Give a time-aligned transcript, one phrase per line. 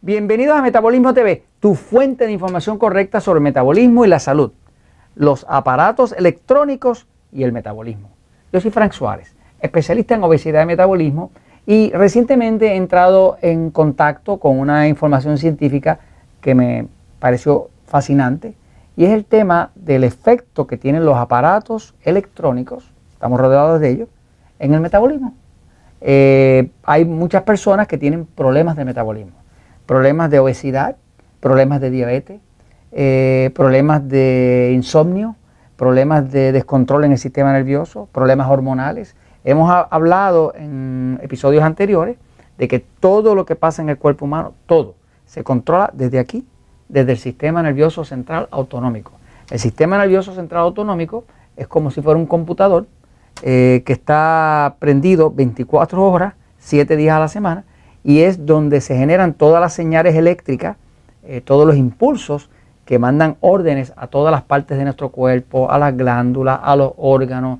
[0.00, 4.52] Bienvenidos a Metabolismo TV, tu fuente de información correcta sobre metabolismo y la salud,
[5.16, 8.08] los aparatos electrónicos y el metabolismo.
[8.52, 11.32] Yo soy Frank Suárez, especialista en obesidad y metabolismo
[11.66, 15.98] y recientemente he entrado en contacto con una información científica
[16.40, 16.86] que me
[17.18, 18.54] pareció fascinante
[18.96, 24.08] y es el tema del efecto que tienen los aparatos electrónicos, estamos rodeados de ellos,
[24.60, 25.34] en el metabolismo.
[26.00, 29.32] Eh, hay muchas personas que tienen problemas de metabolismo,
[29.88, 30.96] problemas de obesidad,
[31.40, 32.42] problemas de diabetes,
[32.92, 35.34] eh, problemas de insomnio,
[35.76, 39.16] problemas de descontrol en el sistema nervioso, problemas hormonales.
[39.44, 42.18] Hemos hablado en episodios anteriores
[42.58, 46.46] de que todo lo que pasa en el cuerpo humano, todo, se controla desde aquí
[46.90, 49.12] desde el sistema nervioso central autonómico.
[49.50, 51.24] El sistema nervioso central autonómico
[51.56, 52.86] es como si fuera un computador
[53.42, 57.64] eh, que está prendido 24 horas, 7 días a la semana,
[58.08, 60.78] y es donde se generan todas las señales eléctricas,
[61.24, 62.48] eh, todos los impulsos
[62.86, 66.94] que mandan órdenes a todas las partes de nuestro cuerpo, a las glándulas, a los
[66.96, 67.58] órganos,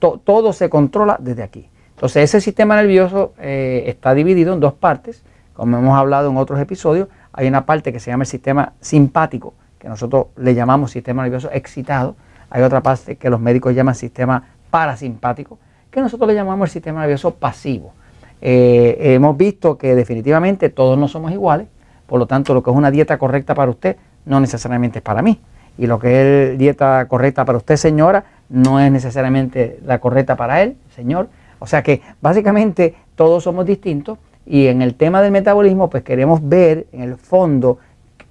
[0.00, 1.68] todo se controla desde aquí.
[1.90, 6.58] Entonces ese sistema nervioso eh, está dividido en dos partes, como hemos hablado en otros
[6.58, 11.22] episodios, hay una parte que se llama el sistema simpático, que nosotros le llamamos sistema
[11.22, 12.16] nervioso excitado.
[12.50, 15.60] Hay otra parte que los médicos llaman sistema parasimpático,
[15.92, 17.92] que nosotros le llamamos el sistema nervioso pasivo.
[18.40, 21.68] Eh, hemos visto que definitivamente todos no somos iguales,
[22.06, 25.22] por lo tanto lo que es una dieta correcta para usted no necesariamente es para
[25.22, 25.40] mí.
[25.78, 30.62] Y lo que es dieta correcta para usted, señora, no es necesariamente la correcta para
[30.62, 31.28] él, señor.
[31.58, 36.46] O sea que básicamente todos somos distintos y en el tema del metabolismo, pues queremos
[36.48, 37.78] ver en el fondo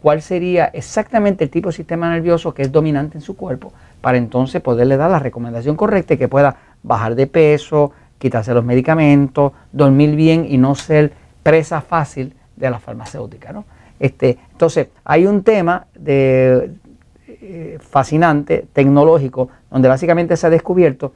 [0.00, 4.18] cuál sería exactamente el tipo de sistema nervioso que es dominante en su cuerpo, para
[4.18, 7.92] entonces poderle dar la recomendación correcta y que pueda bajar de peso,
[8.24, 11.12] quitarse los medicamentos, dormir bien y no ser
[11.42, 13.52] presa fácil de la farmacéutica.
[13.52, 13.66] ¿no?
[14.00, 16.72] Este, entonces, hay un tema de,
[17.28, 21.12] eh, fascinante, tecnológico, donde básicamente se ha descubierto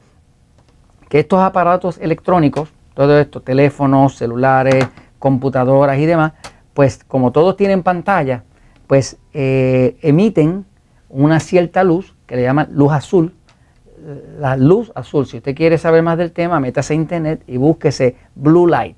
[1.09, 4.87] que estos aparatos electrónicos, todo esto, teléfonos, celulares,
[5.17, 6.33] computadoras y demás,
[6.75, 8.43] pues como todos tienen pantalla,
[8.85, 10.63] pues eh, emiten
[11.09, 13.33] una cierta luz que le llaman luz azul.
[14.39, 18.15] La luz azul, si usted quiere saber más del tema, métase a internet y búsquese
[18.35, 18.97] blue light.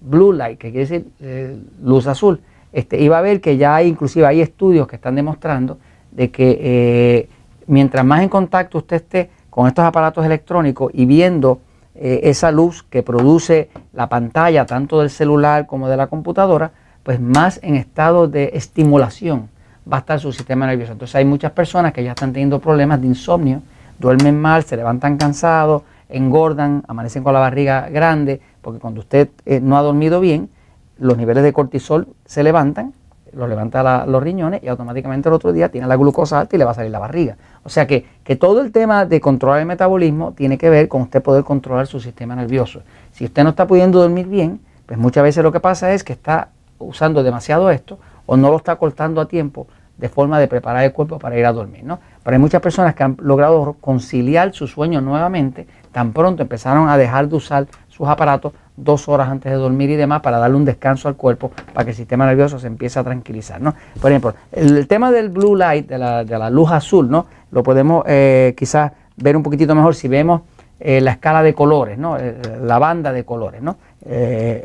[0.00, 2.40] Blue light, que quiere decir eh, luz azul.
[2.72, 5.78] Este, y va a ver que ya hay, inclusive hay estudios que están demostrando
[6.10, 7.28] de que eh,
[7.66, 11.60] mientras más en contacto usted esté con estos aparatos electrónicos y viendo
[11.94, 16.72] eh, esa luz que produce la pantalla tanto del celular como de la computadora,
[17.04, 19.48] pues más en estado de estimulación
[19.90, 20.92] va a estar su sistema nervioso.
[20.92, 23.62] Entonces hay muchas personas que ya están teniendo problemas de insomnio,
[23.98, 29.60] duermen mal, se levantan cansados, engordan, amanecen con la barriga grande, porque cuando usted eh,
[29.60, 30.50] no ha dormido bien,
[30.98, 32.94] los niveles de cortisol se levantan
[33.36, 36.64] lo levanta los riñones y automáticamente el otro día tiene la glucosa alta y le
[36.64, 37.36] va a salir la barriga.
[37.62, 41.02] O sea que, que todo el tema de controlar el metabolismo tiene que ver con
[41.02, 42.82] usted poder controlar su sistema nervioso.
[43.12, 46.12] Si usted no está pudiendo dormir bien, pues muchas veces lo que pasa es que
[46.12, 49.66] está usando demasiado esto o no lo está cortando a tiempo
[49.96, 51.84] de forma de preparar el cuerpo para ir a dormir.
[51.84, 51.98] ¿no?
[52.22, 56.96] Pero hay muchas personas que han logrado conciliar su sueño nuevamente, tan pronto empezaron a
[56.96, 60.64] dejar de usar sus aparatos dos horas antes de dormir y demás para darle un
[60.64, 63.60] descanso al cuerpo para que el sistema nervioso se empiece a tranquilizar.
[63.60, 63.74] ¿no?
[64.00, 67.26] Por ejemplo, el, tema del blue light, de la, luz azul, ¿no?
[67.50, 70.42] lo podemos eh, quizás ver un poquitito mejor si vemos
[70.80, 72.18] eh, la escala de colores, ¿no?
[72.18, 73.62] Eh, la banda de colores.
[73.62, 73.76] ¿no?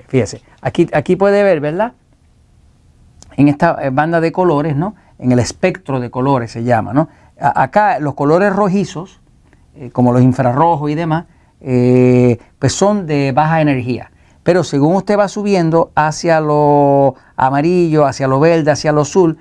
[0.07, 1.93] fíjese, aquí, aquí puede ver, ¿verdad?
[3.37, 4.95] En esta banda de colores, ¿no?
[5.19, 6.93] En el espectro de colores se llama.
[6.93, 7.09] ¿no?
[7.39, 9.21] acá los colores rojizos,
[9.93, 11.25] como los infrarrojos y demás,
[11.61, 14.11] eh, pues son de baja energía.
[14.43, 19.37] Pero según usted va subiendo hacia lo amarillo, hacia lo verde, hacia lo azul,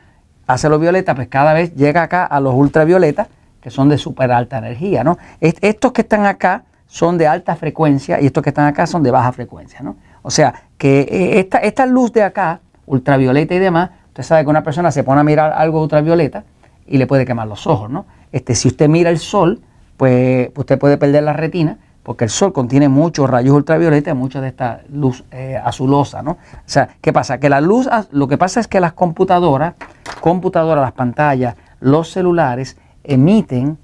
[0.46, 3.28] hacia lo violeta, pues cada vez llega acá a los ultravioletas,
[3.60, 5.04] que son de súper alta energía.
[5.04, 5.18] ¿no?
[5.40, 9.10] Estos que están acá son de alta frecuencia y estos que están acá son de
[9.10, 9.80] baja frecuencia.
[9.82, 9.96] ¿no?
[10.22, 14.64] O sea, que eh, esta luz de acá, ultravioleta y demás, usted sabe que una
[14.64, 16.42] persona se pone a mirar algo ultravioleta
[16.88, 17.88] y le puede quemar los ojos.
[17.88, 18.04] ¿no?
[18.32, 19.60] Este, si usted mira el sol,
[19.96, 24.40] pues usted puede perder la retina porque el sol contiene muchos rayos ultravioleta y mucha
[24.40, 26.32] de esta luz eh, azulosa, ¿no?
[26.32, 27.38] O sea, ¿qué pasa?
[27.38, 29.74] Que la luz, lo que pasa es que las computadoras,
[30.20, 33.78] computadoras, las pantallas, los celulares emiten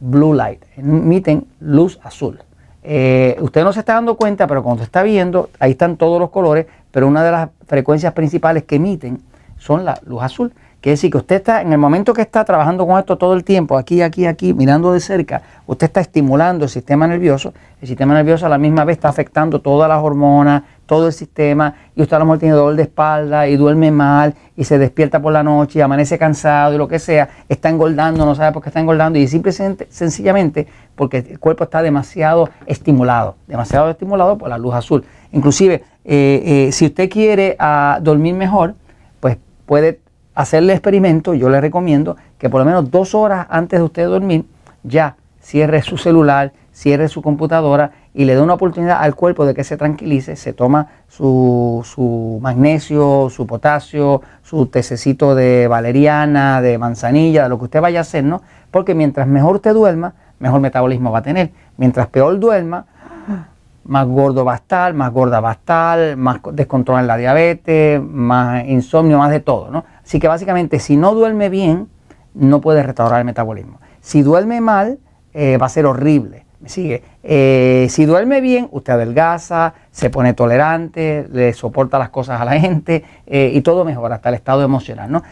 [0.00, 2.40] blue light, emiten luz azul.
[2.82, 6.30] Eh, usted no se está dando cuenta, pero cuando está viendo, ahí están todos los
[6.30, 9.20] colores, pero una de las frecuencias principales que emiten
[9.60, 10.52] son la luz azul.
[10.80, 13.44] Quiere decir que usted está, en el momento que está trabajando con esto todo el
[13.44, 17.52] tiempo, aquí, aquí, aquí, mirando de cerca, usted está estimulando el sistema nervioso.
[17.82, 21.74] El sistema nervioso a la misma vez está afectando todas las hormonas, todo el sistema
[21.94, 25.20] y usted a lo mejor tiene dolor de espalda y duerme mal y se despierta
[25.20, 28.62] por la noche y amanece cansado y lo que sea, está engordando, no sabe por
[28.62, 30.66] qué está engordando y simplemente, sencillamente
[30.96, 35.04] porque el cuerpo está demasiado estimulado, demasiado estimulado por la luz azul.
[35.30, 38.74] Inclusive, eh, eh, si usted quiere ah, dormir mejor,
[39.70, 40.00] puede
[40.34, 44.44] hacerle experimento, yo le recomiendo que por lo menos dos horas antes de usted dormir
[44.82, 49.54] ya cierre su celular, cierre su computadora y le dé una oportunidad al cuerpo de
[49.54, 57.44] que se tranquilice, se toma su, magnesio, su potasio, su tececito de valeriana, de manzanilla,
[57.44, 58.42] de lo que usted vaya a hacer, ¿no?
[58.72, 61.52] Porque mientras mejor usted duerma, mejor metabolismo va a tener.
[61.76, 62.86] Mientras peor duerma,
[63.90, 68.00] más gordo va a estar, más gorda va a estar, más descontrol en la diabetes,
[68.00, 69.84] más insomnio, más de todo, ¿no?
[70.00, 71.88] Así que básicamente si no duerme bien,
[72.32, 73.80] no puede restaurar el metabolismo.
[74.00, 75.00] Si duerme mal,
[75.34, 76.44] eh, va a ser horrible.
[76.60, 77.02] ¿Me sigue?
[77.24, 82.60] Eh, si duerme bien, usted adelgaza, se pone tolerante, le soporta las cosas a la
[82.60, 85.10] gente eh, y todo mejora, hasta el estado emocional.
[85.10, 85.24] ¿no?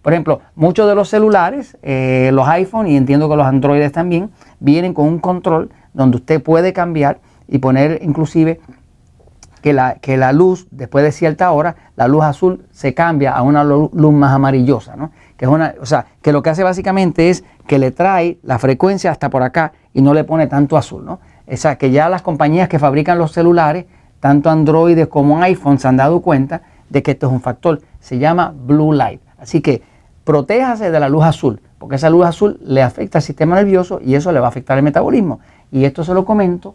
[0.00, 4.94] por ejemplo, muchos de los celulares, los iPhone y entiendo que los Androides también, vienen
[4.94, 7.18] con un control donde usted puede cambiar
[7.50, 8.60] y poner inclusive
[9.60, 13.42] que la, que la luz, después de cierta hora, la luz azul se cambia a
[13.42, 15.10] una luz más amarillosa, ¿no?
[15.36, 18.58] Que es una, o sea, que lo que hace básicamente es que le trae la
[18.58, 21.20] frecuencia hasta por acá y no le pone tanto azul, ¿no?
[21.46, 23.86] O sea, que ya las compañías que fabrican los celulares,
[24.20, 27.80] tanto Android como iPhone, se han dado cuenta de que esto es un factor.
[27.98, 29.20] Se llama Blue Light.
[29.38, 29.82] Así que
[30.24, 34.14] protéjase de la luz azul, porque esa luz azul le afecta al sistema nervioso y
[34.14, 35.40] eso le va a afectar el metabolismo.
[35.72, 36.74] Y esto se lo comento